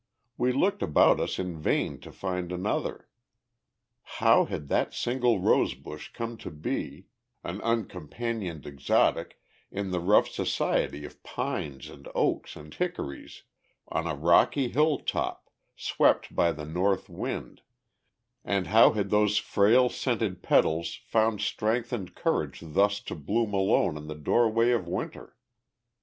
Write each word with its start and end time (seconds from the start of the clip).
We 0.35 0.51
looked 0.51 0.81
about 0.81 1.19
us 1.19 1.37
in 1.37 1.55
vain 1.59 1.99
to 1.99 2.11
find 2.11 2.51
another. 2.51 3.07
How 4.17 4.45
had 4.45 4.67
that 4.67 4.95
single 4.95 5.39
rose 5.39 5.75
bush 5.75 6.11
come 6.11 6.37
to 6.37 6.49
be, 6.49 7.05
an 7.43 7.61
uncompanioned 7.61 8.65
exotic, 8.65 9.39
in 9.69 9.91
the 9.91 9.99
rough 9.99 10.27
society 10.27 11.05
of 11.05 11.21
pines 11.21 11.87
and 11.87 12.07
oaks 12.15 12.55
and 12.55 12.73
hickories, 12.73 13.43
on 13.89 14.07
a 14.07 14.15
rocky 14.15 14.69
hill 14.69 14.97
top 14.97 15.51
swept 15.75 16.35
by 16.35 16.51
the 16.51 16.65
North 16.65 17.07
wind, 17.07 17.61
and 18.43 18.65
how 18.73 18.93
had 18.93 19.11
those 19.11 19.37
frail, 19.37 19.87
scented 19.87 20.41
petals 20.41 20.95
found 21.05 21.41
strength 21.41 21.93
and 21.93 22.15
courage 22.15 22.61
thus 22.63 23.01
to 23.01 23.13
bloom 23.13 23.53
alone 23.53 23.95
in 23.97 24.07
the 24.07 24.15
doorway 24.15 24.71
of 24.71 24.87
Winter? 24.87 25.37